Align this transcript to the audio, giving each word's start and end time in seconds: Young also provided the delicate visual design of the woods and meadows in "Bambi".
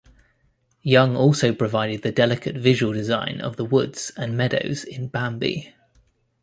Young 0.81 1.15
also 1.15 1.53
provided 1.53 2.01
the 2.01 2.11
delicate 2.11 2.55
visual 2.57 2.91
design 2.91 3.39
of 3.39 3.55
the 3.57 3.65
woods 3.65 4.11
and 4.17 4.35
meadows 4.35 4.83
in 4.83 5.09
"Bambi". 5.09 5.75